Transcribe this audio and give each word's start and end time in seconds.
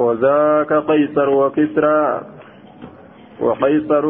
وذاك 0.00 0.72
قيصر 0.72 1.28
وكسرى. 1.40 2.00
وقيصر 3.40 4.04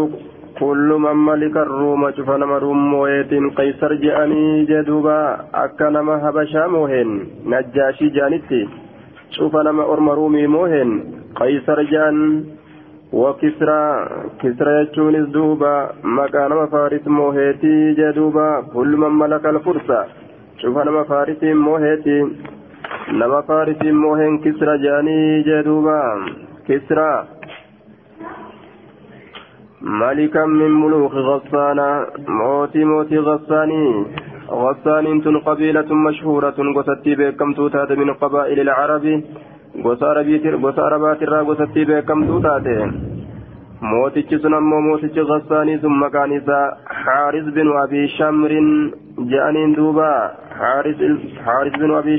كل 0.61 0.89
من 1.05 1.17
ملك 1.31 1.57
الروم 1.57 2.03
شفنا 2.17 2.59
روم 2.65 2.81
مويت 2.91 3.33
قيصر 3.59 3.93
جاني 4.05 4.65
جدوبا. 4.71 5.21
أكنما 5.55 6.15
هبشا 6.25 6.67
موهن 6.67 7.11
نجاشي 7.51 8.09
جانتي. 8.17 8.63
شفنا 9.31 9.71
ما 9.73 9.85
أرم 9.93 10.09
رومي 10.11 10.47
موهن 10.47 10.91
قيصر 11.41 11.83
جان 11.83 12.17
وكسرى. 13.13 13.83
كسرى 14.41 14.73
يجونس 14.81 15.27
دوبا 15.35 15.75
مكان 16.05 16.53
فارس 16.73 17.05
موهيتي 17.07 17.77
جدوبا. 17.99 18.49
كل 18.75 18.91
من 19.03 19.13
ملك 19.23 19.45
الفرصة 19.47 20.01
شفنا 20.59 20.91
ما 20.91 21.03
فارس 21.03 21.43
موهيتي. 21.43 22.19
نما 23.13 23.41
فارس 23.41 23.83
موهن 23.83 24.39
كسرى 24.39 24.79
جاني 24.85 25.43
جدوبا 25.43 26.03
كسرى 26.69 27.13
ملكا 29.83 30.45
من 30.47 30.71
ملوك 30.83 31.13
غسانا 31.13 32.07
موتي 32.29 32.85
موتي 32.85 33.19
غساني 33.19 33.87
غسان 34.51 35.23
تن 35.23 35.37
قبيلة 35.39 35.95
مشهورة 35.95 36.59
قصتي 36.77 37.15
بكم 37.15 37.53
توتات 37.53 37.93
من 37.93 38.11
قبائل 38.15 38.61
العرب 38.61 39.07
gosa 39.83 40.07
arabaatirraa 40.87 41.45
gosatti 41.45 41.85
beekamtuu 41.87 42.41
taate 42.47 42.75
mootichi 43.91 44.39
sun 44.39 44.55
ammoo 44.55 44.81
mootichi 44.81 45.25
gassaanii 45.31 45.79
sun 45.85 45.95
maqaan 46.01 46.33
isaa 46.33 46.65
xaaris 47.05 47.47
binu 47.55 47.77
abii 47.83 48.09
shamrin 48.17 48.69
je'aniin 49.31 49.77
duuba 49.77 50.11
xaaris 50.59 51.79
binu 51.79 51.97
abii 52.01 52.19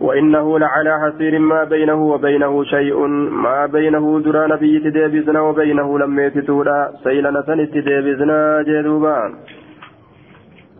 وإنه 0.00 0.58
لعلى 0.58 1.00
حسير 1.00 1.38
ما 1.38 1.64
بينه 1.64 1.94
وبينه 1.94 2.64
شيء 2.64 3.06
ما 3.46 3.66
بينه 3.66 4.20
درى 4.20 4.46
نبي 4.48 4.78
تديبزنا 4.78 5.40
وبينه 5.40 5.98
لم 5.98 6.18
يتتولا 6.20 6.92
سيلنا 7.04 7.42
سنت 7.42 7.70
تديبزنا 7.74 8.62
جدوبا. 8.62 9.34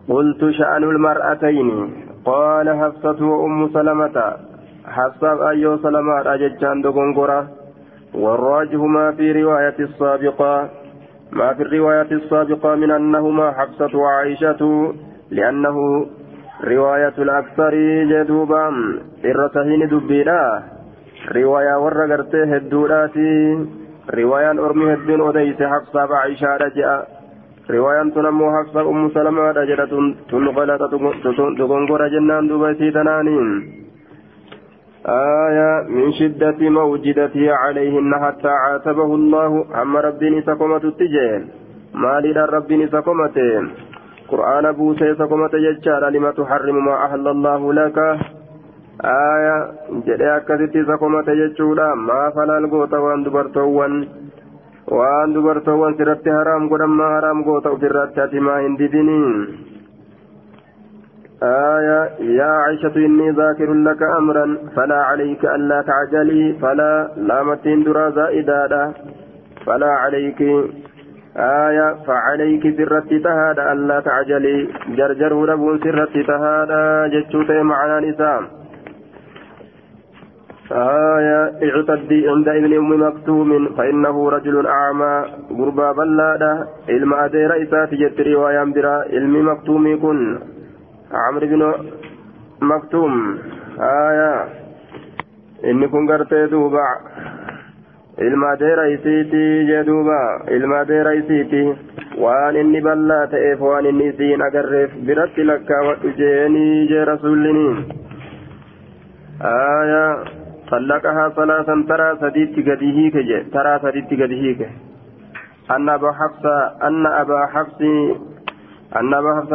قلت 0.09 0.49
شأن 0.49 0.83
المرأتين. 0.83 1.69
قال 2.25 2.69
حفصة 2.69 3.25
وأم 3.25 3.69
سلمة. 3.73 4.33
حفصة 4.85 5.49
أيو 5.49 5.77
سلمة 5.77 6.33
أججان 6.33 6.81
دغنغرة 6.81 7.47
والراجح 8.13 8.79
ما 8.79 9.11
في 9.11 9.31
رواية 9.31 9.77
السابقة. 9.79 10.69
ما 11.31 11.53
في 11.53 11.63
الرواية 11.63 12.11
السابقة 12.11 12.75
من 12.75 12.91
أنهما 12.91 13.51
حفصة 13.51 13.97
وعائشة 13.97 14.93
لأنه 15.31 16.05
رواية 16.64 17.16
الأكثر 17.18 17.74
جدوبا 18.10 18.66
إرتهين 19.24 19.82
دبيلا 19.88 20.62
رواية 21.36 21.74
ورقرته 21.82 22.56
الدولاتي 22.56 23.34
رواية 24.14 24.50
أرمي 24.50 24.94
الدين 24.94 25.20
وديس 25.20 25.62
حفصة 25.62 26.02
وعائشة 26.10 26.56
رجاء 26.56 27.22
riwaayaan 27.62 28.10
tun 28.10 28.26
ammoo 28.26 28.50
hafsa 28.50 28.82
ummu 28.82 29.14
salamaadha 29.14 29.62
jedha 29.70 29.86
tun 29.86 30.44
qalata 30.54 30.90
dogongora 30.90 32.10
jennaan 32.10 32.50
duuba 32.50 32.74
isii 32.74 32.90
tanaaniin 32.90 33.48
آية 35.02 35.90
من 35.90 36.12
شدة 36.12 36.58
موجدته 36.70 37.52
عليهن 37.52 38.12
حتى 38.22 38.48
عاتبه 38.48 39.14
الله 39.14 39.82
أما 39.82 40.00
ربي 40.00 40.42
سقمت 40.46 40.84
التجين 40.84 41.42
ما 41.94 42.20
لدى 42.20 42.44
ربي 42.56 42.86
سقمت 42.86 43.36
قرآن 44.31 44.71
بوسي 44.71 45.15
سقمت 45.15 45.53
ججال 45.55 46.03
لما 46.13 46.31
تحرم 46.31 46.85
ما 46.85 46.95
أهل 47.05 47.27
الله 47.27 47.73
لك. 47.73 47.97
آية 49.01 49.57
جدي 50.07 50.27
أكدت 50.37 50.75
سقمت 50.89 51.29
ججولا 51.29 51.95
ما 51.95 52.21
فلا 52.35 52.57
القوت 52.57 52.93
وان 52.93 53.23
دبرتوان 53.23 53.93
waan 54.87 55.33
dubartoowwan 55.35 55.97
sirratti 55.99 56.31
haraam 56.31 56.69
godhammaa 56.71 57.09
haraam 57.13 57.43
goota 57.43 57.71
ofirratti 57.75 58.21
ati 58.25 58.39
maa 58.39 58.59
hin 58.65 58.77
didiniin 58.81 59.33
آية 61.43 61.99
يا 62.39 62.51
عائشة 62.63 62.95
إني 62.97 63.29
ذاكر 63.31 63.73
لك 63.73 64.01
أمرا 64.03 64.57
فلا 64.75 64.99
عليك 65.09 65.45
ألا 65.45 65.81
تعجلي 65.81 66.53
فلا 66.61 66.93
لامتين 67.17 67.83
درا 67.83 68.09
زائدة. 68.09 68.91
فلا 69.65 69.91
عليك 70.03 70.41
آية 71.37 71.95
فعليك 72.07 72.63
سرت 72.77 73.13
تهاد 73.13 73.59
ألا 73.59 73.99
تعجلي. 73.99 74.67
جرجر 74.97 75.31
ربون 75.49 75.79
سرت 75.83 76.17
تهاد 76.27 76.71
جتشوت 77.11 77.51
معنا 77.51 77.99
نسام 77.99 78.43
آية 80.71 81.41
اعتدي 81.63 82.29
عند 82.29 82.47
ابن 82.47 82.73
أم 82.77 82.91
مكتوم 83.07 83.49
فإنه 83.77 84.29
رجل 84.29 84.67
أعمى. 84.67 85.25
غربا 85.57 85.91
بلادة. 85.91 86.67
علم 86.89 87.13
أدي 87.13 87.45
رئيسات 87.45 87.93
جت 87.93 88.19
رواية 88.27 88.63
برا 88.63 88.95
علم 89.13 89.33
مكتوم 89.49 89.87
يكون 89.87 90.39
عمرو 91.13 91.47
بن 91.47 91.61
مكتوم. 92.61 93.13
آية. 93.79 94.33
إني 95.65 95.87
كن 95.87 96.11
قرتي 96.11 96.45
دوبا 96.45 96.87
علم 98.19 98.43
أدي 98.43 98.73
رئيسيتي 98.81 99.45
جدوبا 99.69 100.21
أدي 100.81 101.01
رئيسيتي 101.01 101.75
waan 102.17 102.55
inni 102.57 102.81
bal'aa 102.81 103.29
ta'eef 103.29 103.59
waan 103.61 103.85
inni 103.85 104.09
isiin 104.11 104.41
agarreef 104.41 104.93
biratti 105.07 105.43
lakkaawwadhu 105.49 106.13
jeeni 106.17 106.65
jee 106.89 107.05
rasuullini. 107.11 107.67
Aayaa 109.53 110.11
طلقها 110.71 111.29
ثلاثا 111.29 111.75
ترى 111.89 112.09
سديت 112.21 112.55
قديهيك 112.69 113.15
ترى 113.53 113.73
سديت 113.83 114.09
قديهيك 114.21 114.61
أن 115.71 115.89
أبا 115.89 116.11
حفص 116.11 116.45
أن 116.83 117.05
أبا 117.05 117.45
حفص 117.53 117.81
أن 118.99 119.13
أبا 119.13 119.31
حفص 119.37 119.51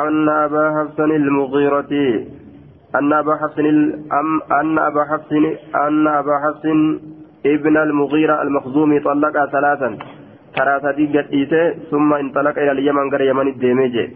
أن 0.00 0.28
أبا 0.28 0.64
حفص 0.76 0.98
المغيرة 1.00 1.92
أن 2.98 3.12
أبا 3.12 3.34
حفص 3.36 3.58
أن 4.60 4.78
أبا 4.78 5.02
حفص 5.10 5.32
أن 5.86 6.06
أبا 6.08 6.36
حفص 6.44 6.64
ابن 7.46 7.76
المغيرة 7.76 8.42
المخزومي 8.42 9.00
طلقها 9.00 9.46
ثلاثا 9.46 9.98
ترى 10.56 10.80
سديت 10.82 11.16
قديته 11.16 11.70
ثم 11.90 12.14
انطلق 12.14 12.58
إلى 12.58 12.72
اليمن 12.72 13.10
غير 13.12 13.22
يمن 13.30 13.48
الديميجي 13.48 14.06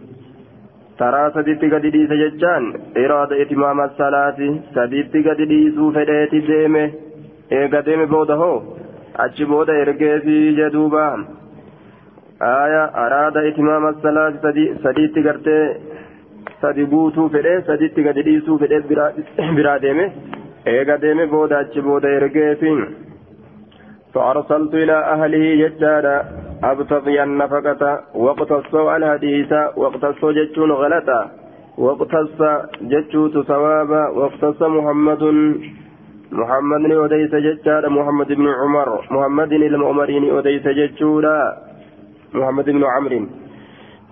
taraa 1.01 1.31
saditti 1.35 1.69
gadi 1.73 1.91
dhiise 1.95 2.17
jechaan 2.21 2.65
iraada 3.03 3.37
itimaama 3.43 3.85
salaati 3.99 4.49
saditti 4.75 5.23
gadi 5.27 5.45
dhiisuu 5.53 5.87
fedheeti 5.97 6.41
deeme 6.49 6.83
eega 7.59 7.81
deeme 7.87 8.07
booda 8.11 8.37
hoo 8.41 8.57
achi 9.25 9.47
booda 9.53 9.77
ergeefii 9.85 10.43
jedhuuba 10.59 11.05
aya 12.51 12.83
araada 13.05 13.47
itimaama 13.51 13.95
salaati 14.03 14.67
saditti 14.85 15.25
gartee 15.29 15.65
sadi 16.61 16.85
guutuu 16.93 17.29
fedhe 17.37 17.55
saditti 17.71 18.07
gadi 18.09 18.27
dhiisuu 18.29 18.59
fedhe 18.65 18.83
biraa 19.57 19.79
deeme 19.87 20.07
eega 20.75 20.99
deeme 21.07 21.25
booda 21.35 21.63
achi 21.65 21.87
booda 21.89 22.13
ergeefi 22.19 22.75
فأرسلت 24.15 24.75
إلى 24.75 24.93
أهله 24.93 25.69
ججادا 25.69 26.25
أبتغي 26.65 27.23
النفقة 27.23 28.01
واقتصوا 28.15 28.97
الحديث 28.97 29.53
واقتصوا 29.77 30.33
جتون 30.33 30.71
غلطا. 30.73 31.31
واقتص 31.79 32.39
جتوت 32.83 33.47
ثوابا. 33.47 34.09
واقتص 34.09 34.63
محمد 34.63 35.23
محمد 36.33 36.93
أديس 37.05 37.35
ججادا 37.35 37.89
محمد 37.89 38.29
بن 38.33 38.47
عمر. 38.49 38.89
محمد 39.11 39.53
المؤمرين 39.53 40.37
أديس 40.39 40.67
ججودا 40.69 41.39
محمد 42.35 42.65
بن 42.65 42.85
عمرو. 42.85 43.27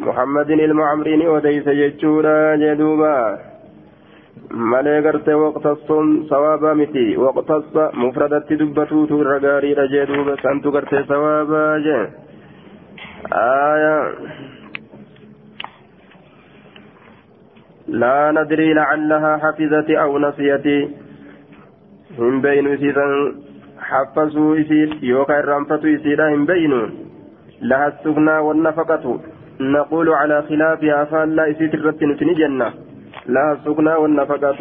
محمد 0.01 0.51
المعمرين 0.51 1.29
أديس 1.37 1.69
ججودا 1.69 2.57
جدوبا. 2.57 3.48
Malee 4.51 5.01
gartee 5.03 5.35
waqtassoon 5.45 6.09
sawaabaa 6.31 6.75
miti 6.81 7.05
waqtassa 7.25 7.91
mufradatti 8.03 8.59
dubbatuutu 8.61 9.21
irra 9.23 9.39
gaariidha 9.47 9.87
jee 9.95 10.07
duuba 10.11 10.37
santu 10.43 10.73
gartee 10.77 11.05
sawaabaa 11.13 11.73
jee 11.89 12.05
aya 13.43 13.97
لا 17.89 18.33
ندري 18.37 18.73
لعلها 18.73 19.37
حفظت 19.43 19.91
أو 19.91 20.19
نسيت 20.19 20.67
هم 22.19 22.41
بين 22.41 22.67
إسيدا 22.75 23.07
حفظوا 23.81 24.61
إسيد 24.61 25.03
يوكا 25.03 25.41
الرنفة 25.41 25.83
إسيدا 25.95 26.35
هم 26.35 26.47
بين 26.47 26.73
لها 27.63 27.89
السكنى 27.89 28.39
والنفقة 28.39 29.21
نقول 29.61 30.09
على 30.09 30.43
خلافها 30.49 31.05
فلا 31.05 31.51
إسيد 31.51 31.75
الرتن 31.75 32.35
جنة 32.41 32.69
لها 33.29 33.53
السكنى 33.53 33.95
والنفقة. 34.03 34.61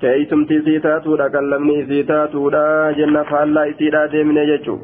كيتم 0.00 0.44
تيسيتاتو 0.44 1.16
دا 1.16 1.28
كلمني 1.28 1.86
سيتاتو 1.88 2.48
دا 2.54 2.92
جنة 2.98 3.22
فالا 3.22 3.70
إسيدا 3.70 4.06
ديمني 4.12 4.46
جيتشو. 4.50 4.76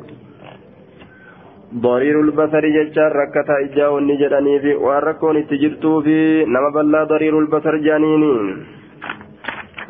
ضرير 1.85 2.17
البصر 2.21 2.65
جتشار 2.77 3.13
ركتا 3.21 3.57
إجاو 3.65 4.01
نجدني 4.01 4.55
في 4.63 4.73
واركون 4.75 5.37
اتجرتو 5.37 5.93
في 6.05 6.45
نما 6.45 6.71
بلا 6.75 7.05
ضرير 7.05 7.35
البصر 7.39 7.77
جانيني. 7.87 8.35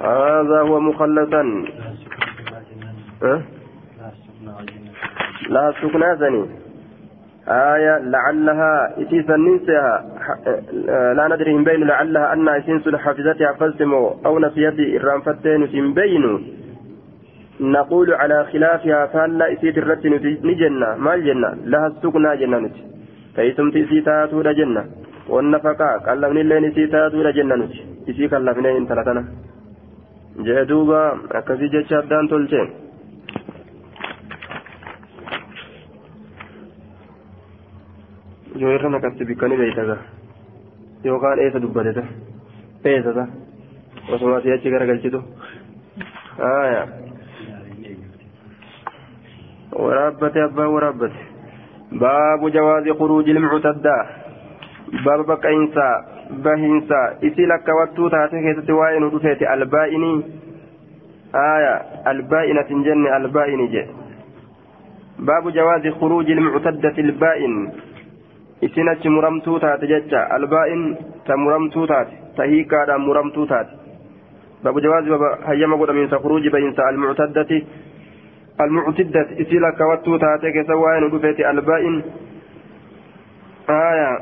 هذا 0.00 0.58
هو 0.68 0.80
مخلصا. 0.80 1.42
أه؟ 3.22 3.40
لها 5.50 5.68
السكنى 5.68 6.10
سني 6.20 6.42
آية 7.48 7.94
لعلها 8.12 8.72
إتيسا 9.02 9.36
ننسها 9.36 9.92
لا 11.16 11.28
ندري 11.32 11.50
إن 11.56 11.64
بين 11.64 11.80
لعلها 11.84 12.32
أن 12.32 12.48
إسنس 12.48 12.84
حفظتها 12.94 13.52
فلسمو 13.52 14.04
أو 14.26 14.38
نسيتي 14.38 15.00
إرام 15.00 15.20
فتين 15.20 15.92
بين 15.94 16.24
نقول 17.60 18.08
على 18.14 18.44
خلافها 18.52 19.06
فهلا 19.06 19.52
إسيت 19.52 19.78
الرت 19.78 20.06
نجنة؟ 20.48 20.96
ما 20.96 21.14
الجنة؟ 21.14 21.50
لها 21.64 21.86
السكنى 21.86 22.36
جنة 22.36 22.70
كيتم 23.36 23.70
تيسيتاتو 23.70 24.42
جنة. 24.42 24.84
والنفقة 25.28 25.90
قلبني 26.06 26.40
اللين 26.40 26.64
إسيتاتو 26.64 27.30
جنة 27.30 27.68
إسي 28.08 28.26
قلبني 28.26 28.78
إن 28.78 28.88
تلتنا؟ 28.88 29.24
جهدوبا 30.46 31.02
أكسي 31.32 31.66
جتشادان 31.74 32.28
تلتين 32.28 32.68
yoo 38.60 38.72
irra 38.76 38.88
naqatte 38.94 39.24
bikkani 39.30 39.56
beeytaga 39.60 39.96
yookaan 41.04 41.38
eessa 41.44 41.62
dubbateta 41.62 42.02
eessata 42.92 43.24
osuma 44.14 44.40
si 44.42 44.52
achi 44.56 44.70
garagalchitu 44.74 45.20
aya 46.50 46.82
waraabbate 49.84 50.42
abbaan 50.46 50.72
waraabbate 50.74 51.20
baabu 52.02 52.50
jawaazi 52.56 52.92
khuruuji 53.00 53.30
ilmuctaddaa 53.36 54.02
baaba 55.04 55.24
baqqa'insaa 55.32 55.94
bahinsaa 56.44 57.06
isii 57.28 57.46
lakkawattuu 57.52 58.10
taate 58.14 58.42
keessatti 58.46 58.72
waa'ee 58.80 59.00
nu 59.04 59.10
dhufeeti 59.14 59.46
albaa'inii 59.54 60.16
aya 61.44 61.74
albaa'inatin 62.12 62.84
jenne 62.88 63.10
albaa'ini 63.18 63.68
jedhe 63.74 63.94
baabu 65.30 65.50
jawaazi 65.58 65.92
khuruuji 66.00 66.32
ilmuctaddati 66.36 67.00
ilbaa'in 67.06 67.56
isin 68.68 68.88
achi 68.88 69.08
muramtuu 69.08 69.58
taate 69.60 69.86
jecha 69.92 70.24
albaa'in 70.36 70.82
ta 71.26 71.36
muramtuu 71.36 71.86
taate 71.86 72.14
ta 72.36 72.44
hiikaadhaan 72.52 73.00
muramtuu 73.08 73.46
taate 73.46 73.72
babu 74.64 74.80
jawaazi 74.80 75.10
baba 75.10 75.30
hayyama 75.46 75.76
godhamiinsa 75.76 76.18
kuruuji 76.18 76.50
bayinsa 76.50 76.86
almuctaddati 76.88 77.66
almuctiddati 78.58 79.42
isii 79.42 79.58
lakkawattuu 79.66 80.18
taate 80.18 80.52
keessa 80.52 80.76
waa'ee 80.82 81.00
nu 81.00 81.08
dhufeeti 81.16 81.44
albaa'in 81.52 82.02
aya 83.80 84.12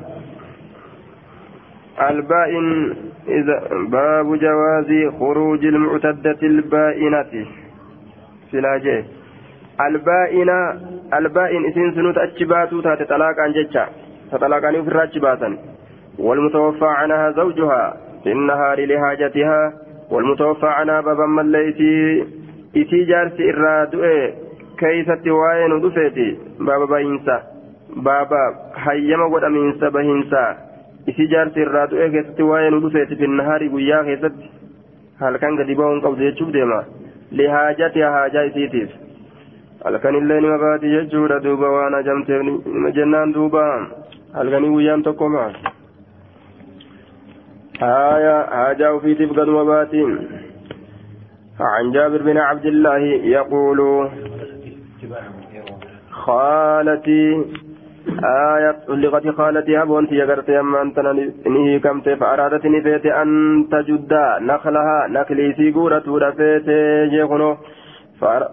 البائن 2.11 2.95
إذا 3.29 3.57
باب 3.91 4.39
جواز 4.39 4.91
خروج 5.19 5.65
المعتدة 5.65 6.39
البائنة 6.43 7.47
سلاجه 8.53 9.05
البائنة 9.87 10.59
البائن 11.15 11.67
إسين 11.67 11.95
سنوت 11.95 12.19
أتشباتو 12.19 12.81
تاتي 12.81 13.05
طلاق 13.05 13.41
عن 13.41 13.53
ججة 13.53 13.89
فطلقني 14.33 14.83
في 14.83 14.89
الراج 14.89 15.19
باسا 15.19 15.59
والمتوفى 16.19 16.87
عنها 16.87 17.31
زوجها 17.31 17.97
في 18.25 18.33
النهار 18.33 18.85
لحاجتها 18.85 19.73
والمتوفى 20.11 20.67
عنها 20.67 21.01
بابا 21.01 21.27
مليتي 21.27 22.25
إتي 22.77 23.05
جارسي 23.05 23.51
إرادو 23.51 24.03
كيست 24.79 25.29
وين 25.29 25.81
دفيتي 25.81 26.39
بابا 26.61 26.85
باينسا 26.85 27.43
بابا 27.97 28.43
حيما 28.75 29.25
ودمينسا 29.25 29.89
بهنسا 29.89 30.57
إتي 31.09 31.25
جارسي 31.27 31.63
إرادو 31.63 31.97
كيست 32.13 32.41
وين 32.41 32.81
دفيتي 32.81 33.17
في 33.17 33.25
النهار 33.25 33.69
قيا 33.69 34.03
كيست 34.03 34.35
هل 35.21 35.37
كان 35.37 35.59
قد 35.59 35.69
يبون 35.69 36.21
يجوب 36.21 36.53
ديما 36.53 36.85
لحاجتها 37.33 38.11
حاجة 38.13 38.47
إتيتيف 38.47 38.91
illee 39.87 40.41
nima 40.41 40.59
baati 40.59 40.91
jechuudha 40.91 41.41
duuba 41.41 41.69
waan 41.71 41.95
ajamteef 41.95 42.43
nima 42.43 42.91
jennaan 42.91 43.33
duuba. 43.33 43.63
Halkanii 44.39 44.71
guyyaan 44.77 45.03
tokko 45.03 45.29
maa 45.35 45.51
آية 47.83 48.47
حاجة 48.47 48.99
في 48.99 49.15
تبقى 49.15 49.47
مباتين 49.47 50.11
عن 51.61 51.93
جابر 51.93 52.23
بن 52.23 52.39
عبد 52.39 52.67
الله 52.67 52.99
يقول 53.39 54.09
خالتي 56.11 57.45
آية 58.25 58.77
طلقت 58.89 59.29
خالتي 59.29 59.83
أبونتي 59.83 60.15
يقرت 60.15 60.49
يما 60.49 60.83
أنت 60.83 60.99
نهي 61.47 61.79
كمت 61.79 62.09
فأرادت 62.09 62.67
نفيت 62.67 63.07
أن 63.07 63.29
تجد 63.73 64.13
نخلها 64.41 65.07
نخلي 65.09 65.53
سيقورة 65.57 66.07
رفيت 66.25 66.69
جيخنو 67.13 67.57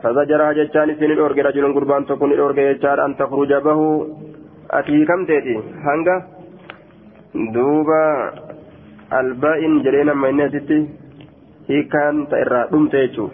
فزجرها 0.04 0.52
جتان 0.54 0.96
سن 1.00 1.12
الأورج 1.12 1.40
رجل 1.40 1.74
قربان 1.76 2.06
تكون 2.06 2.32
الأورج 2.32 2.60
جتان 2.60 3.00
أن 3.00 3.12
تخرج 3.18 3.54
به 3.54 3.80
كم 5.10 5.26
تيتي 5.26 5.56
هنگا 5.86 6.16
دوبا 7.56 8.02
البائن 9.20 9.74
جرينا 9.84 10.14
من 10.14 10.38
نسيتي 10.38 10.80
هي 11.70 11.84
كان 11.92 12.28
تيرا 12.32 12.66
دم 12.72 12.88
تيجو 12.94 13.26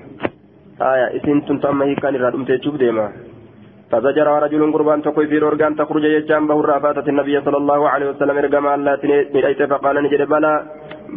آية 0.82 1.08
إسين 1.18 1.46
تنتم 1.46 1.82
هي 1.82 1.96
كان 1.96 2.16
يرا 2.16 2.30
دم 2.30 2.44
تيجو 2.46 2.72
ديما 2.82 3.08
فزجر 3.92 4.28
رجل 4.44 4.62
قربان 4.74 5.02
تكون 5.02 5.26
في 5.28 5.38
أن 5.68 5.76
تخرج 5.76 6.04
جتان 6.16 6.48
به 6.48 6.60
الرافاتة 6.60 7.08
النبي 7.10 7.36
صلى 7.46 7.58
الله 7.58 7.90
عليه 7.90 8.08
وسلم 8.12 8.38
إرقام 8.38 8.68
الله 8.68 8.96
تنيت 8.96 9.62
فقال 9.72 9.96
نجد 10.04 10.22
بلا 10.34 10.54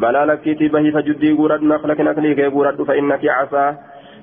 بلا 0.03 0.23
لكيتي 0.29 0.69
به 0.75 0.85
فجدي 0.95 1.31
قرد 1.39 1.63
نخلك 1.63 2.01
نخلي 2.01 2.35
كي 2.39 2.47
قرد 2.55 2.79
فإنك 2.89 3.23
عصا 3.39 3.67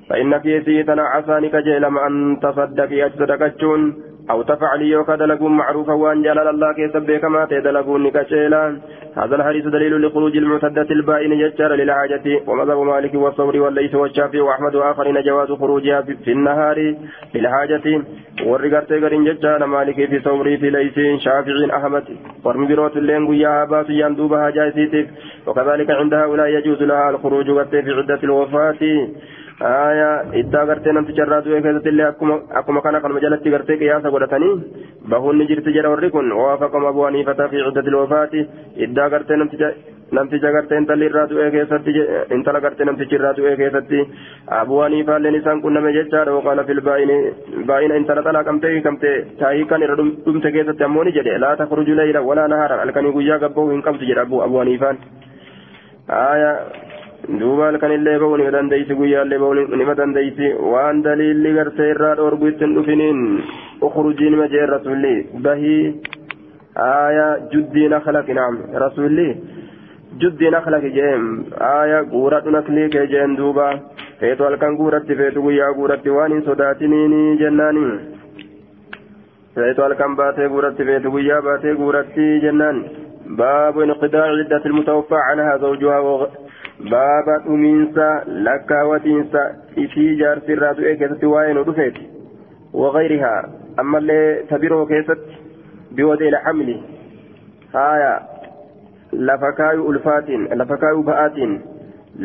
فإنك 0.08 0.44
يسيتنا 0.46 1.02
عسانك 1.14 1.54
جيلم 1.56 1.94
أن 2.06 2.14
تصدقي 2.44 2.98
أجصدقتشون 3.06 3.80
أو 4.30 4.42
تفعلي 4.42 4.90
يوكا 4.90 5.16
دلقون 5.16 5.52
معروفا 5.52 5.92
وأن 5.92 6.22
جلال 6.22 6.48
الله 6.48 6.72
كيسبه 6.72 7.18
كما 7.18 7.44
تدلقون 7.44 8.02
نكشيلا 8.02 8.78
هذا 9.16 9.36
الحديث 9.36 9.66
دليل 9.66 10.02
لخروج 10.02 10.36
المعتدة 10.36 10.86
البائن 10.90 11.32
يجار 11.32 11.74
للحاجة 11.74 12.40
ومذهب 12.46 12.78
مالك 12.78 13.14
والصبر 13.14 13.60
والليث 13.60 13.94
والشافعي 13.94 14.40
وأحمد 14.40 14.74
وآخرين 14.74 15.22
جواز 15.22 15.52
خروجها 15.52 16.00
في 16.00 16.32
النهار 16.32 16.96
للحاجة. 17.34 18.02
والرقار 18.46 18.82
تيغرين 18.82 19.24
ججال 19.24 19.64
مالك 19.64 20.08
في 20.10 20.20
صبري 20.20 20.56
في 20.56 20.70
ليث 20.70 21.22
شافعي 21.24 21.76
أحمد. 21.76 22.04
ورمي 22.44 22.66
بروت 22.66 22.96
اللين 22.96 23.26
قياها 23.28 23.64
باس 23.64 23.86
يندوبها 23.90 24.50
جايسيتك 24.50 25.06
وكذلك 25.46 25.90
عند 25.90 26.14
هؤلاء 26.14 26.48
يجوز 26.48 26.82
لها 26.82 27.10
الخروج 27.10 27.46
في 27.70 27.92
عدة 27.98 28.20
الوفاة. 28.24 29.08
آية 29.60 30.20
إدى 30.40 30.56
غرتي 30.68 30.90
نمت 30.90 31.10
جراد 31.10 31.48
ويكيزت 31.48 31.86
اللي 31.86 32.08
أكما 32.58 32.80
كان 32.80 32.96
قلم 32.96 33.18
جلت 33.18 33.48
غرتي 33.48 33.74
قياسا 33.80 34.08
قدتني 34.08 34.50
بهون 35.10 35.38
نجرت 35.38 35.68
جرى 35.68 35.88
ورقن 35.88 36.32
ووافقهم 36.32 36.84
أبو 36.84 37.06
حنيفة 37.06 37.46
في 37.50 37.60
عدة 37.66 37.86
الوفاة 37.92 38.34
إدى 38.84 39.00
غرتي 39.12 39.34
نمت 39.34 39.54
نمت 40.12 40.34
جرتي 40.34 40.78
انت 40.78 40.90
اللي 40.90 41.06
راد 41.06 41.32
ويكيزت 41.32 41.86
انت 42.32 42.48
لغرتي 42.48 42.84
نمت 42.84 43.02
جراد 43.12 43.40
ويكيزت 43.40 43.90
أبو 44.48 44.84
حنيفة 44.84 45.18
لنسان 45.18 45.60
كنا 45.60 45.80
مججار 45.80 46.28
وقال 46.36 46.64
في 46.66 46.72
الباين 46.72 47.10
باين 47.68 47.92
انت 47.92 48.10
لطلع 48.10 48.42
كمتي 48.42 48.80
كمتي 48.80 49.12
تاهي 49.40 49.64
كان 49.64 49.82
رمت 50.28 50.46
كيزت 50.54 50.82
أموني 50.82 51.10
جدي 51.16 51.30
لا 51.42 51.54
تخرج 51.54 51.88
ليلا 51.98 52.20
ولا 52.28 52.46
نهارا 52.46 52.82
الكني 52.82 53.10
قيا 53.16 53.36
قبو 53.42 53.70
إن 53.74 53.80
قمت 53.86 54.00
جرى 54.08 54.20
أبو 54.26 54.36
أبو 54.46 54.60
حنيفة 54.60 54.96
آية 56.10 56.52
duuba 57.28 57.66
halkan 57.70 57.92
illee 57.96 58.18
ba'uu 58.18 58.36
nima 58.36 58.50
dandeeysi 58.56 58.94
guyyaallee 59.00 59.38
ba'uu 59.42 59.76
nima 59.80 59.94
dandeeysi 60.00 60.46
waan 60.72 61.02
daliilli 61.04 61.52
gartee 61.58 61.90
irraa 61.94 62.14
dhoorgu 62.20 62.48
ittiin 62.50 62.74
dhufiniin 62.76 63.20
ukhurujii 63.88 64.30
nima 64.34 64.48
jeen 64.54 64.68
rasulli 64.74 65.12
bahii 65.44 65.82
aaya 66.86 67.26
juddii 67.52 67.88
nakhlaqi 67.94 68.34
naam 68.38 68.56
rasulli 68.84 69.28
juddii 70.24 70.50
nakhlaqi 70.56 70.90
jeen 70.98 71.28
aaya 71.68 72.02
guuradhu 72.14 72.56
naklii 72.56 72.88
kee 72.96 73.06
jeen 73.14 73.36
duuba 73.42 73.68
feetu 74.20 74.48
halkan 74.48 74.76
guuratti 74.80 75.18
feetu 75.20 75.46
guyyaa 75.46 75.72
guuratti 75.78 76.16
waan 76.16 76.34
hin 76.36 76.44
sodaatiniini 76.50 77.22
jennaani 77.44 77.86
feetu 79.54 79.86
halkan 79.86 80.18
baatee 80.22 80.48
guuratti 80.56 80.90
feetu 80.90 81.14
guyyaa 81.16 81.42
baatee 81.50 81.78
guuratti 81.84 82.28
jennaan 82.46 82.84
باب 83.40 83.78
انقضاء 83.80 84.28
عدة 84.38 84.64
المتوفى 84.66 85.14
عنها 85.28 85.56
زوجها 85.56 85.98
baaba 86.90 87.38
dhumiinsa 87.46 88.06
lakkaawatiinsa 88.48 89.42
isii 89.84 90.16
jaarsiirraa 90.22 90.72
du'ee 90.78 90.94
keessatti 91.02 91.26
waa'ee 91.34 91.54
nu 91.58 91.64
dhufeeti 91.68 92.06
wagayrihaa 92.82 93.40
ammallee 93.82 94.26
tabiroo 94.52 94.86
keessatti 94.92 95.36
biwadeela 95.98 96.40
xamli 96.46 96.76
haaya 97.76 98.12
lafa 99.30 99.52
kaayuu 99.60 99.86
ulfaatiin 99.92 100.48
lafa 100.62 100.76
kaayuu 100.84 101.04
ba'aatiin 101.10 101.54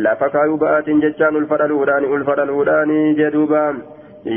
lafa 0.07 0.29
kaayuu 0.35 0.57
ba'aatiin 0.65 1.01
jechaan 1.05 1.35
ulfa 1.41 1.57
dhaluudhaani 1.63 2.07
ulfa 2.17 2.35
dhaluudhaani 2.41 2.99
jedhuuba 3.21 3.63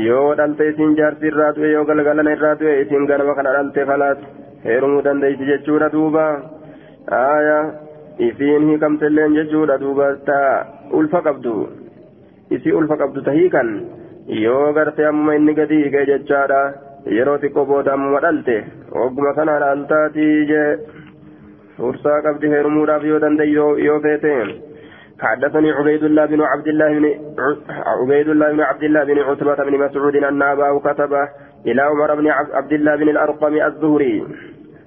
yoo 0.07 0.27
dhalte 0.41 0.69
isiin 0.73 0.95
jaarsiirraa 1.01 1.51
du'e 1.59 1.71
yoo 1.75 1.85
galgalana 1.91 2.35
irraa 2.37 2.55
du'e 2.63 2.75
isiin 2.81 3.07
ganama 3.13 3.35
kana 3.39 3.53
dhalte 3.57 3.85
falaas 3.91 4.19
heerumuu 4.65 5.01
dandeessi 5.07 5.49
jechuudha 5.53 5.89
duuba 5.95 6.25
haaya 7.15 7.57
isiin 8.19 8.69
hiikamtelleen 8.69 9.35
jechuudha 9.39 9.77
duuba 9.83 10.07
ta 10.29 10.39
ulfa 10.99 11.21
qabdu 11.27 11.55
isii 12.49 12.71
ulfa 12.79 12.97
qabdu 13.03 13.21
ta 13.27 13.31
hiikan 13.31 13.69
yoo 14.43 14.73
gartee 14.73 15.05
ammuma 15.11 15.35
inni 15.35 15.53
gadi 15.59 15.83
hiike 15.83 16.05
jechaadha 16.11 16.61
yeroo 17.17 17.37
xiqqoo 17.43 17.65
booda 17.65 17.93
ammuma 17.93 18.19
dhalte 18.25 18.57
wagguma 19.01 19.33
kana 19.39 19.59
dhaaltaatii 19.65 20.33
jee 20.53 20.71
فرصة 21.81 22.19
قبل 22.25 22.45
هرمورا 22.53 22.99
في 22.99 23.11
ودن 23.11 23.41
يوفيتين 23.87 24.61
حدثني 25.21 25.71
عبيد 25.71 26.03
الله 26.03 26.25
بن 26.25 26.41
عبد 26.41 26.67
الله 26.67 26.89
بن 26.99 27.05
عبيد 27.69 28.29
الله 28.29 28.51
بن 28.51 28.61
عبد 28.61 28.83
الله 28.83 29.03
بن 29.03 29.19
عتبة 29.19 29.55
بن 29.55 29.77
مسعود 29.77 30.15
أن 30.15 30.41
أباه 30.41 30.79
كتب 30.79 31.13
إلى 31.65 31.81
عمر 31.81 32.15
بن 32.15 32.27
عبد 32.27 32.73
الله 32.73 32.95
بن 32.95 33.09
الأرقم 33.09 33.53
الزهري 33.61 34.23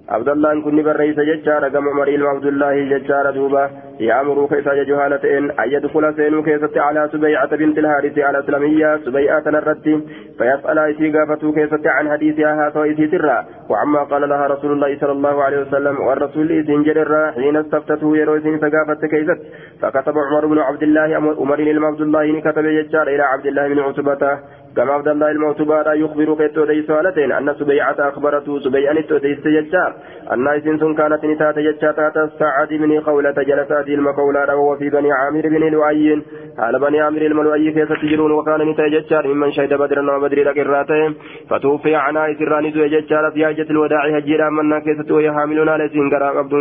عبد 0.09 0.29
الله 0.29 0.63
كن 0.63 0.83
بريس 0.83 1.17
ججارة 1.21 1.69
كما 1.69 1.93
مريل 1.93 2.27
عبد 2.27 2.47
الله 2.47 2.75
ججارة 2.99 3.31
دوبا 3.31 3.71
يأمر 4.01 4.47
كيف 4.47 4.69
جهالة 4.69 5.39
أن 5.39 5.71
يدخل 5.73 6.15
سينو 6.17 6.43
كيست 6.43 6.79
على 6.79 7.09
سبيعة 7.13 7.57
بنت 7.57 7.79
الحارث 7.79 8.19
على 8.19 8.43
سلمية 8.47 8.97
سبيعة 8.97 9.43
نرد 9.47 10.03
فيسأل 10.39 10.79
إيتي 10.79 11.13
قافته 11.19 11.53
كيست 11.53 11.87
عن 11.87 12.11
حديثها 12.13 12.69
هذا 12.69 12.83
إيتي 12.83 13.07
ترى 13.07 13.45
وعما 13.71 14.03
قال 14.03 14.29
لها 14.29 14.47
رسول 14.47 14.73
الله 14.73 14.99
صلى 15.01 15.13
الله 15.13 15.43
عليه 15.43 15.61
وسلم 15.61 16.01
والرسول 16.01 16.53
إذن 16.53 16.83
جرر 16.83 17.33
حين 17.33 17.57
استفتته 17.57 18.17
يروسين 18.17 18.59
سقافت 18.59 19.05
كيست 19.05 19.41
فكتب 19.83 20.15
عمر 20.19 20.47
بن 20.47 20.59
عبد 20.59 20.83
الله 20.83 21.17
أمر 21.19 21.59
المعبد 21.59 22.01
الله 22.01 22.41
كتب 22.41 22.65
ججار 22.67 23.07
إلى 23.09 23.23
عبد 23.23 23.47
الله 23.47 23.69
بن 23.69 23.79
عتبة 23.79 24.39
كما 24.77 24.93
عبد 24.93 25.09
الله 25.09 25.31
الموتوبة 25.31 25.93
يخبر 25.93 26.35
كيتو 26.35 26.65
دي 26.65 26.83
سؤالتين 26.83 27.33
أن 27.33 27.55
سبيعة 27.55 27.97
أخبرته 27.99 28.59
سبيعة 28.59 28.93
نتو 28.93 29.17
دي 29.19 29.35
سججار 29.35 29.93
أن 30.33 30.49
إسنسون 30.49 30.95
كانت 30.95 31.25
نتات 31.25 31.59
ججات 31.59 31.99
سعد 32.39 32.69
بن 32.71 33.01
خولة 33.01 33.35
جلسات 33.49 33.89
المقولة 33.89 34.57
وهو 34.57 34.77
في 34.77 34.91
بني 34.91 35.13
عامر 35.13 35.43
بن 35.49 35.63
لؤي 35.75 36.23
على 36.59 36.79
بني 36.79 37.01
عامر 37.01 37.23
الملؤي 37.23 37.73
كيف 37.73 37.93
تجرون 38.03 38.33
وكان 38.33 38.61
نتا 38.71 38.89
ججار 38.89 39.29
ممن 39.29 39.53
شهد 39.53 39.75
بدرا 39.75 40.17
وبدر 40.17 40.39
لقراتهم 40.43 41.15
فتوفي 41.51 41.95
عن 41.95 42.17
إسران 42.17 42.73
دو 42.73 42.87
ججار 42.87 43.31
في 43.35 43.47
حجة 43.47 43.69
الوداع 43.71 44.17
هجيرا 44.17 44.51
منا 44.51 44.79
كيف 44.79 45.01
توي 45.09 45.33
حاملون 45.33 45.69
على 45.69 45.89
سنقرا 45.89 46.31
قبض 46.39 46.53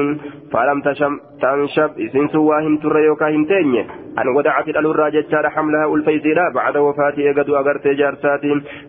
فلم 0.51 0.81
تشم 0.81 1.13
تنشب. 1.41 1.89
إسنسوا 2.05 2.49
واهن 2.49 2.79
ترى 2.79 3.05
يوكا 3.05 3.27
هنتين 3.29 4.02
أن 4.19 4.27
ودعت 4.27 4.67
الألورا 4.67 5.09
ججار 5.09 5.49
حملها 5.49 5.95
الفيزيلا 5.95 6.45
بعد 6.55 6.77
وفاته 6.77 7.31
قد 7.37 7.49
أغرت 7.49 7.87
جارسات 7.87 8.41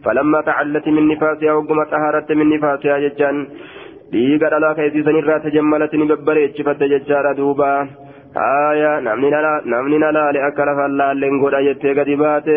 فلما 0.05 0.41
تعلت 0.41 0.89
من 0.89 1.09
نفاسها 1.09 1.53
وقمت 1.53 1.93
أهارت 1.93 2.33
من 2.33 2.47
نفاسها 2.55 2.99
ججان 2.99 3.37
dhiiga 4.15 4.47
dhalaa 4.53 4.75
keessisan 4.79 5.17
irraa 5.19 5.41
tajammalatti 5.45 5.99
ni 5.99 6.07
babbareechifate 6.11 6.89
jechaadha 6.93 7.31
duuba 7.39 7.71
haaya 8.37 8.91
namni 9.07 9.99
na 10.03 10.11
laale 10.17 10.39
akka 10.49 10.67
lafa 10.69 10.85
laalleen 10.99 11.41
godha 11.43 11.63
jettee 11.67 11.95
gadi 11.99 12.17
baate 12.23 12.55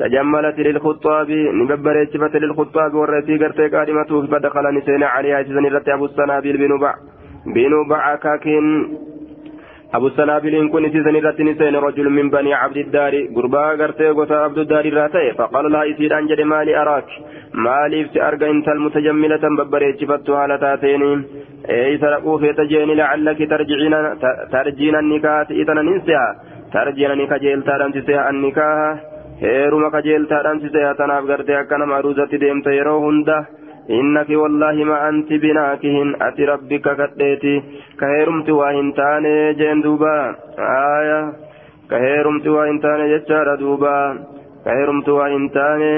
tajammalatti 0.00 0.66
lilkhuxaabi 0.68 1.38
ni 1.58 1.68
babbareechifate 1.70 2.42
lilkhuxaabi 2.44 3.00
warra 3.02 3.22
isii 3.22 3.38
gartee 3.44 3.70
qaadhimatuuf 3.76 4.28
fadakala 4.34 4.74
ni 4.76 4.84
seene 4.88 5.06
caliyaa 5.14 5.40
isisan 5.46 5.70
irratti 5.70 5.94
abussanaabil 5.96 6.60
binu 7.54 7.80
bacakakin 7.94 8.68
أبو 9.96 10.06
السنابل 10.06 10.54
كن 10.72 10.84
سيزن 10.92 11.16
رتن 11.26 11.76
رجل 11.86 12.06
من 12.18 12.30
بني 12.30 12.54
عبد 12.54 12.76
الدار 12.76 13.14
قربا 13.36 13.64
قرتي 13.80 14.08
قتا 14.18 14.34
عبد 14.46 14.58
الدار 14.58 14.86
راتي 14.98 15.32
فقال 15.38 15.64
لها 15.72 15.84
إسير 15.90 16.18
أنجد 16.18 16.40
مالي 16.40 16.72
أراك 16.82 17.08
مالي 17.64 18.04
في 18.04 18.18
أرقى 18.28 18.50
انت 18.50 18.68
المتجملة 18.68 19.44
ببريت 19.58 20.00
فتها 20.10 20.46
لتاتين 20.50 21.02
أي 21.70 21.98
سرقوا 22.02 22.38
في 22.38 22.52
تجيني 22.58 22.94
لعلك 22.94 23.38
ترجعين 23.52 23.94
ترجين 24.52 24.94
النكاة 25.02 25.48
إذن 25.60 25.78
ننسيها 25.86 26.28
ترجين 26.72 27.10
النكاة 27.10 27.38
جيل 27.44 27.62
تارمسيها 27.62 28.30
النكاة 28.30 29.12
heeruma 29.42 29.90
kajeeltaadhaan 29.90 30.60
sisee 30.62 30.90
tanaaf 30.98 31.24
gartee 31.30 31.56
akkana 31.60 31.86
maruuzatti 31.92 32.38
deemte 32.42 32.74
yeroo 32.76 32.98
hunda 33.04 33.38
إنك 33.89 34.29
والله 34.29 34.75
ما 34.89 35.09
أنت 35.09 35.29
بناكهن 35.43 36.09
أتي 36.27 36.43
ربك 36.45 36.85
كديتي 36.99 37.55
كهيرمت 37.99 38.49
وإن 38.49 38.93
تاني 38.97 39.53
جين 39.59 39.81
دوبا 39.81 40.17
آية 40.99 41.21
كهيرمت 41.91 42.47
وإن 42.47 42.75
تاني 42.83 43.05
جتشار 43.17 43.55
دوبا 43.55 43.97
كهيرمت 44.65 45.09
وإن 45.09 45.43
تاني 45.51 45.93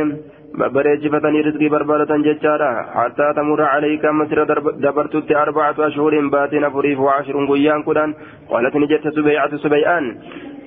babbareechifatanii 0.59 1.41
rizqii 1.47 1.69
barbaadatan 1.73 2.23
jechaadha 2.27 2.69
hattaa 2.95 3.33
tamurra 3.37 3.67
calayka 3.73 4.13
masira 4.19 4.45
dabartutti 4.85 5.35
arbacatu 5.41 5.83
ashhurin 5.87 6.29
baatiin 6.35 6.65
afuriif 6.69 6.99
waashirun 7.07 7.45
guyyaan 7.51 7.83
kudhan 7.87 8.15
qaalat 8.49 8.75
ni 8.81 8.89
jette 8.91 9.13
subeycatu 9.17 9.61
subey'aan 9.65 10.05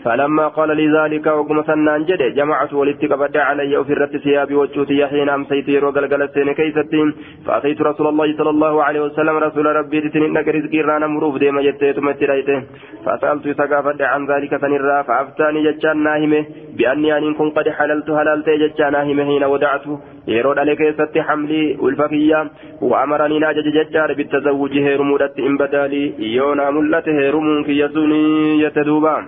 فلما 0.08 0.48
قال 0.48 0.70
لي 0.78 0.88
ذلك 0.98 1.26
وقم 1.28 1.64
سنان 1.64 2.02
جد 2.10 2.22
جمعت 2.38 2.74
ولدت 2.74 3.04
قبد 3.12 3.38
علي 3.38 3.84
في 3.84 3.94
الرت 3.94 4.18
ثيابي 4.18 4.56
وجوتي 4.56 5.08
حين 5.08 5.30
امسيت 5.30 5.68
يروق 5.70 5.98
السين 5.98 6.52
كيستي. 6.52 7.02
فأتيت 7.46 7.82
رسول 7.82 8.08
الله 8.08 8.38
صلى 8.38 8.50
الله 8.50 8.84
عليه 8.84 9.02
وسلم 9.02 9.36
رسول 9.38 9.66
ربي 9.66 10.02
تتنين 10.02 10.38
رزقي 10.38 10.82
رانا 10.82 11.08
مروف 11.08 11.38
ديما 11.38 11.62
جتيت 11.62 12.00
متريته 12.00 12.60
فسألت 13.06 13.46
سقافد 13.60 14.02
عن 14.02 14.22
ذلك 14.32 14.52
سنرا 14.62 15.02
فأفتاني 15.02 15.60
جتشان 15.68 15.98
ناهمه 16.04 16.46
بأني 16.78 17.18
أن 17.18 17.34
كن 17.34 17.50
قد 17.50 17.70
حللت 17.70 18.12
حللت 18.18 18.50
جتشان 18.50 18.92
ناهمه 18.92 19.26
حين 19.30 19.44
ودعته 19.44 20.00
يرود 20.28 20.60
عليك 20.60 20.82
ست 21.00 21.18
حملي 21.28 21.78
والفقية. 21.84 22.40
وأمرني 22.82 23.40
ناجج 23.40 23.68
ججار 23.78 24.14
بالتزوج 24.14 24.74
هيرمودت 24.86 25.40
إن 25.40 25.58
بدالي. 25.58 26.04
يونا 26.38 26.66
ملت 26.76 27.08
هيرمون 27.10 27.64
في 27.64 27.74
يسوني 27.82 28.24
يتدوبان 28.64 29.24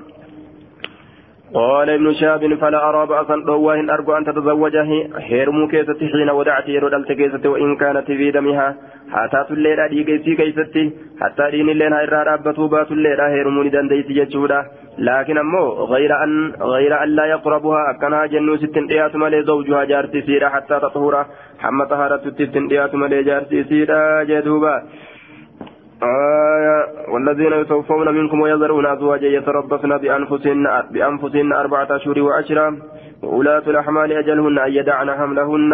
قال 1.53 1.89
ابن 1.89 2.13
شهاب 2.13 2.53
فلا 2.61 2.89
أرى 2.89 3.07
بأسا. 3.07 3.35
رواه 3.47 3.79
أرجو 3.93 4.11
أن 4.17 4.25
تتزوجه 4.25 4.89
هيرمو 5.17 5.67
كيستي 5.67 6.07
حين 6.07 6.29
ودعت 6.29 6.67
يرود 6.69 6.93
التكيستي 6.93 7.47
وإن 7.47 7.75
كانت 7.75 8.05
في 8.05 8.31
دمها. 8.31 8.75
حتى 9.11 9.53
الليلة 9.53 9.87
دي 9.87 10.03
كيسي 10.03 10.35
كيستي. 10.35 10.85
حتى 11.21 11.51
دين 11.51 11.69
الليلة 11.69 12.03
إرى 12.03 12.23
رابطو 12.29 12.67
بات 12.67 12.91
الليلة 12.91 13.27
هيرمو 13.33 13.63
ندان 13.63 13.87
ديتي 13.87 14.13
جتشودا. 14.13 14.59
لكن 14.97 15.37
أمو 15.37 15.63
غير 15.93 16.23
أن 16.23 16.53
غير 16.61 17.03
أن 17.03 17.09
لا 17.09 17.25
يقربها. 17.25 17.81
أكنها 17.91 18.25
جنو 18.25 18.57
ستن 18.57 18.85
ديات 18.87 19.15
مالي 19.15 19.43
زوجها 19.43 19.83
جارتي 19.83 20.21
سيرا 20.21 20.49
حتى 20.49 20.79
تطهر 20.79 21.25
حمى 21.59 21.85
طهارة 21.85 22.23
ستن 22.37 22.67
ديات 22.67 22.95
مالي 22.95 23.23
جارتي 23.23 23.63
سيرا 23.63 24.23
جدوبا. 24.23 24.75
آية 26.03 27.09
والذين 27.13 27.53
يتوفون 27.53 28.15
منكم 28.15 28.41
ويذرون 28.41 28.85
أزواجا 28.85 29.27
يتربصن 29.27 29.97
بأنفسهن 29.97 30.83
بأنفسهن 30.91 31.53
أربعة 31.53 31.87
أشهر 31.91 32.21
وعشرة 32.21 32.77
وأولاة 33.23 33.63
الأحمال 33.67 34.11
أجلهن 34.11 34.57
أن 34.59 34.71
يدعن 34.71 35.11
حملهن. 35.11 35.73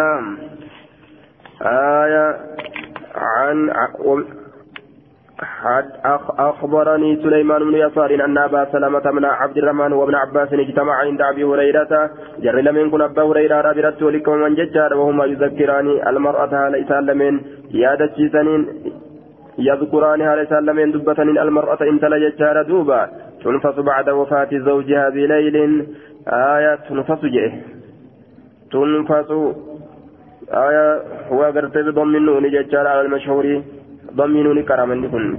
آية 1.62 2.36
عن 3.14 3.70
أخبرني 6.38 7.16
سليمان 7.22 7.64
بن 7.64 7.74
يسار 7.74 8.24
أن 8.24 8.38
أبا 8.38 8.64
سلمة 8.72 9.10
من 9.12 9.24
عبد 9.24 9.58
الرحمن 9.58 9.92
وابن 9.92 10.14
عباس 10.14 10.52
اجتمعا 10.52 10.96
عند 10.96 11.20
أبي 11.20 11.44
هريرة 11.44 12.10
جر 12.40 12.60
لم 12.60 12.76
يكن 12.76 13.00
أبا 13.00 13.22
هريرة 13.22 13.72
برت 13.72 14.02
لكم 14.02 14.32
من 14.32 14.54
ججار 14.54 14.94
وهما 14.94 15.24
يذكران 15.24 15.86
المرأة 16.08 16.68
ليس 16.68 16.90
لمن 16.90 17.40
يادة 17.70 18.16
سنين 18.32 18.66
يذكران 19.58 20.22
هذا 20.22 20.44
سلمين 20.44 20.92
دبة 20.92 21.22
المرأة 21.22 21.78
إن 21.82 22.00
تلجتها 22.00 22.62
دوبا. 22.62 23.08
تنفس 23.44 23.78
بعد 23.78 24.08
وفاة 24.10 24.48
زوجها 24.52 25.08
بليل 25.08 25.86
آية 26.28 26.74
تنفس 26.74 27.24
جئه. 27.24 27.52
تنفس. 28.72 29.30
آية 30.52 31.02
هو 31.32 31.42
قرت 31.44 31.78
بضم 31.78 32.16
النون 32.16 32.50
ججال 32.50 32.86
على 32.86 33.00
المشهور. 33.00 33.62
ضم 34.16 34.36
نون 34.36 34.62
كرم 34.62 35.10
كن 35.10 35.36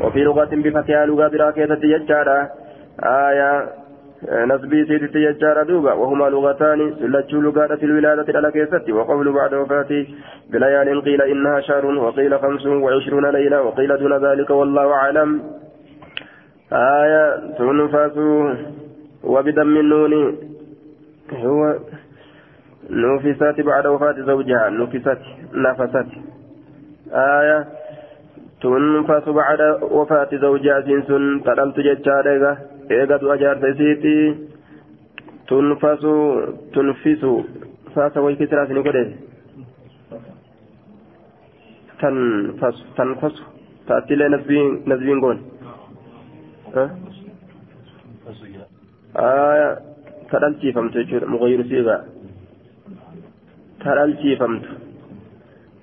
وفي 0.00 0.20
لغة 0.24 0.48
بفتحها 0.52 1.06
لغة 1.06 1.28
براكية 1.28 1.74
ججال 1.74 2.28
آية 3.02 3.83
نسبي 4.32 4.84
سيدتي 4.84 5.18
يجار 5.18 5.62
دوبا 5.62 5.92
وهما 5.92 6.24
لغتان 6.24 6.94
سلتشو 6.98 7.40
لغة 7.40 7.78
الولادة 7.82 8.38
على 8.38 8.50
كيستي 8.52 8.92
وقول 8.92 9.32
بعد 9.32 9.54
وفاته 9.54 10.06
بليال 10.50 11.02
قيل 11.02 11.22
إنها 11.22 11.60
شهر 11.60 11.86
وقيل 11.86 12.38
خمس 12.38 12.66
وعشرون 12.66 13.26
ليلة 13.26 13.62
وقيل 13.62 13.96
دون 13.98 14.24
ذلك 14.26 14.50
والله 14.50 14.92
أعلم. 14.92 15.42
آية 16.72 17.24
تنفس 17.58 18.16
وبدم 19.24 19.76
النون 19.76 20.14
هو 21.32 21.78
نفست 22.90 23.60
بعد 23.60 23.86
وفاة 23.86 24.16
زوجها 24.30 24.70
نفست 24.70 25.22
نفست 25.54 26.08
آية 27.12 27.64
تنفس 28.62 29.28
بعد 29.28 29.60
وفاة 29.82 30.28
زوجها 30.32 30.80
سنسن 30.80 31.42
تدلت 31.44 31.80
جتشاريغا. 31.80 32.73
Eegatu 32.90 33.32
ajaarsa 33.34 33.68
isiiti 33.68 34.14
tunfasu 35.46 36.14
tunfisu 36.72 37.32
saasa 37.94 38.20
way 38.20 38.36
kisraas 38.36 38.70
ni 38.70 38.82
godhe 38.86 39.04
tanfasu 42.00 42.84
tanfasu 42.96 43.42
taattilee 43.86 44.28
nasbiin 44.28 45.20
goon 45.24 45.38
aya 49.28 49.68
kadhalchiifamte 50.30 50.98
jechuudha 50.98 51.32
muqayyiru 51.34 51.64
siigaa 51.70 52.02
ترالشيفمت 53.84 54.64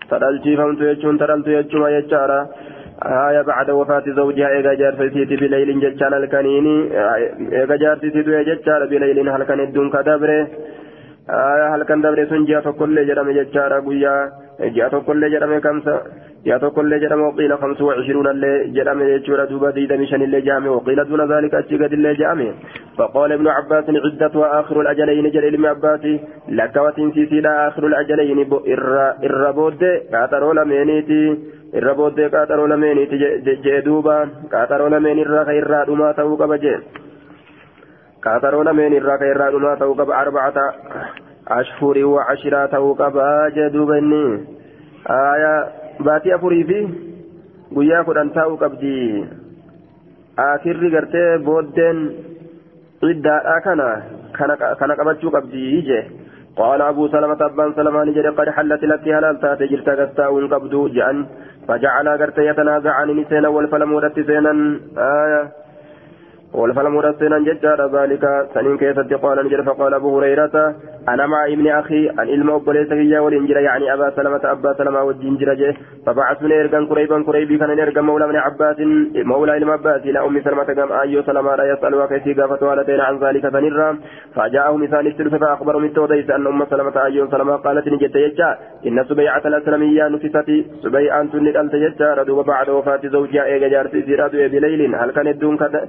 ترالشيفمت 0.09 0.79
يجون 0.91 1.15
ترالت 1.21 1.47
يجون 1.47 1.83
يجارا 1.97 2.39
آية 3.05 3.41
بعد 3.41 3.69
وفاة 3.69 4.03
زوجها 4.07 4.47
إيجا 4.49 4.73
جارسيتي 4.73 5.35
بليل 5.35 5.79
ججال 5.79 6.13
الكنيني 6.13 6.77
إيجا 7.61 7.75
جارسيتي 7.75 8.21
ججال 8.21 8.87
بليل 8.89 9.29
هل 9.29 9.43
كان 9.43 9.59
الدون 9.59 9.89
كدبره 9.89 10.47
آية 11.29 11.75
هل 11.75 11.83
كان 11.83 12.01
دبره 12.01 12.25
سنجا 12.25 12.59
فكل 12.59 13.07
جرم 13.07 13.31
ججال 13.31 13.73
قويا 13.85 14.31
جاء 14.59 14.89
فكل 14.89 15.31
جرم 15.31 15.59
كمسا 15.59 16.01
يا 16.45 16.57
تقول 16.57 16.99
جرم 17.01 17.21
وقيل 17.21 17.57
خمس 17.57 17.81
وعشرون 17.81 18.27
اللي 18.27 18.71
جرم 18.75 19.01
يجور 19.01 19.45
دوبا 19.45 19.69
ديدا 19.71 19.97
مشان 19.97 20.21
اللي 20.21 20.41
جامع 20.41 20.69
وقيل 20.69 21.05
دون 21.09 21.21
ذلك 21.33 21.53
أشيقد 21.53 21.93
اللي 21.93 22.13
جامع 22.13 22.51
فقال 22.97 23.31
ابن 23.31 23.47
عباس 23.47 23.85
عدة 23.89 24.39
وآخر 24.39 24.81
الأجلين 24.81 25.29
جل 25.31 25.45
ابن 25.45 25.65
عباس 25.65 26.03
لك 26.49 26.75
وتنسيسي 26.75 27.41
لا 27.41 27.67
آخر 27.67 27.87
الأجلين 27.87 28.39
الربود 29.23 29.83
كاترو 30.11 30.51
لمينيتي 30.53 31.37
الربود 31.75 32.21
كاترو 32.21 32.65
لمينيتي 32.65 33.17
جدوبا 33.65 34.29
كاترو 34.51 34.87
لمين 34.87 35.19
الرا 35.19 35.43
خير 35.43 35.91
ما 35.95 36.11
توقع 36.11 36.45
بجي 36.45 36.75
كاترو 36.75 37.00
لمين 38.63 38.93
الرا 38.93 39.17
خير 39.17 39.57
ما 39.57 39.75
توقع 39.75 40.21
أربعة 40.21 40.53
أشهر 41.47 42.05
وعشرة 42.05 42.65
توقع 42.65 43.49
جدوبا 43.49 43.99
آية 45.09 45.81
baatii 46.05 46.33
afurii 46.33 46.63
fi 46.69 46.79
guyyaa 47.75 48.03
kudhan 48.07 48.31
taa'uu 48.37 48.57
qabdi 48.61 48.93
akirri 50.45 50.89
gartee 50.95 51.27
booddeen 51.47 51.99
ciddaadhaa 53.03 53.59
kana 53.67 53.87
kana 54.79 54.99
qabachuu 55.01 55.37
qabdi 55.37 55.85
je 55.91 56.01
قال 56.59 56.81
أبو 56.81 57.07
سلمة 57.07 57.41
أبان 57.41 57.73
سلمان 57.73 58.13
جري 58.13 58.29
قد 58.29 58.49
حلت 58.49 58.83
لك 58.83 59.07
هلال 59.07 59.39
تاتي 59.39 59.67
جرت 59.71 59.89
قستاون 59.89 60.43
جأن. 60.95 61.25
فجعل 61.67 62.07
قرت 62.21 62.37
يتنازعان 62.37 63.09
نسينا 63.19 63.47
والفلم 63.47 63.91
سينا 64.15 64.53
آية 64.97 65.41
والفلم 66.53 66.95
ودت 66.95 67.19
سينا 67.19 67.39
ججار 67.39 67.79
ذلك. 67.97 68.23
سنين 68.53 68.77
كيست 68.77 69.13
قال 69.23 69.45
نجر 69.45 69.63
فقال 69.63 69.93
أبو 69.93 70.19
هريرة 70.19 70.75
أنا 71.09 71.25
مع 71.27 71.45
ابن 71.45 71.67
أخي 71.67 72.09
أن 72.09 72.19
إلما 72.19 72.55
أبوليس 72.55 72.91
هي 72.91 73.19
والإنجر 73.19 73.57
يعني 73.57 73.93
أبا 73.93 74.09
سلمة 74.15 74.41
أبا 74.43 74.73
سلمة 74.73 75.03
والجنجر 75.03 75.53
جه. 75.53 75.75
فبعثني 76.05 76.61
إرقان 76.61 76.85
قريبا 76.85 77.23
قريبي 77.27 77.57
كان 77.57 77.79
إرقان 77.79 78.05
مولى 78.05 78.27
من 78.27 78.35
عباس 78.35 78.75
مولى 79.15 79.57
إلما 79.57 79.73
عباس 79.73 80.01
إلى 80.01 80.19
أم 80.19 80.41
سلمة 80.41 80.63
قام 80.63 80.91
أيو 80.91 81.23
سلمة 81.23 81.55
لا 81.55 81.73
يسأل 81.73 81.95
وكيسي 81.95 82.33
قافت 82.33 82.63
والدين 82.63 82.99
عن 82.99 83.17
ذلك 83.23 83.49
فنرى 83.49 83.97
فجاءه 84.35 84.77
مثال 84.77 85.07
الثلث 85.07 85.35
فأخبر 85.35 85.77
من 85.77 85.93
توديس 85.93 86.29
أن 86.29 86.47
أم 86.47 86.65
سلمة 86.65 87.05
أيو 87.05 87.27
سلمة 87.31 87.55
قالت 87.55 87.87
نجت 87.87 88.15
يجا. 88.15 88.57
إن 88.87 89.03
سبيعة 89.09 89.43
الأسلمية 89.45 90.07
نفست 90.07 90.49
سبيعة 90.83 91.23
تنت 91.23 91.73
يجا. 91.73 92.13
ردوا 92.13 92.43
بعد 92.43 92.69
وفاة 92.69 93.01
زوجها 93.03 93.43
إيجا 93.45 93.67
جارتي 93.67 94.01
زيراد 94.01 94.31
بليل 94.31 94.95
هل 94.95 95.11
كان 95.11 95.27
الدون 95.27 95.57
كذا؟ 95.57 95.87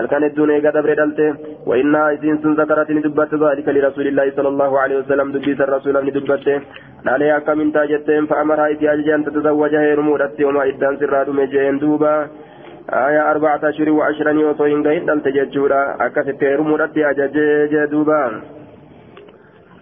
هل 0.00 0.06
كان 0.06 0.24
الدون 0.24 0.50
إيجا 0.50 0.70
دبر 0.70 0.94
دلته 1.00 1.30
وإنها 1.66 2.10
إذن 2.10 2.54
ذكرت 2.60 2.90
ندبت 2.90 3.32
ذلك 3.34 3.66
لرسول 3.68 4.06
الله 4.06 4.26
صلى 4.36 4.48
الله 4.48 4.80
عليه 4.82 4.96
وسلم 4.98 5.32
دبيت 5.32 5.60
الرسول 5.60 5.94
من 6.04 6.10
دبته 6.16 6.60
عليها 7.06 7.38
كم 7.38 7.70
تاجتين 7.70 8.26
فأمرها 8.26 8.70
إتي 8.72 8.92
أجل 8.92 9.10
أن 9.10 9.24
تتزوج 9.24 9.74
هيرمودت 9.74 10.40
وما 10.42 10.62
إدان 10.68 10.96
سراد 11.00 11.28
مجين 11.38 11.78
دوبا. 11.78 12.14
آية 13.06 13.30
أربعة 13.30 13.60
أشهر 13.70 13.90
وعشرين 13.90 14.38
يوصين 14.40 14.86
قيد 14.86 15.10
أن 15.10 15.22
تججورا 15.22 15.82
أكثت 16.06 16.42
هيرمودت 16.44 16.98
أجج 17.10 17.36
دوبا. 17.92 18.22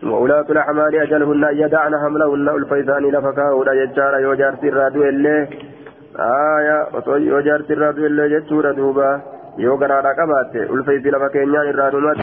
وأولاة 0.03 0.49
الأحمال 0.51 0.95
أجلهن 1.05 1.45
أن 1.45 1.57
يدعن 1.63 1.93
حملهن 2.03 2.49
الفيزان 2.49 3.03
لفكاهن 3.15 3.69
يجار 3.83 4.15
يوجار 4.27 4.55
سراد 4.63 4.97
إليه 4.97 5.49
آية 6.57 6.79
يوجار 7.33 7.61
سراد 7.69 7.99
إليه 7.99 8.39
ججورا 8.39 8.73
دوبا. 8.73 9.38
Yoo 9.65 9.77
garaadha 9.83 10.13
qabaatte 10.21 10.61
ulfeessi 10.75 11.11
lafa 11.15 11.29
keenyaan 11.37 11.69
irraa 11.73 11.91
dhumate 11.95 12.17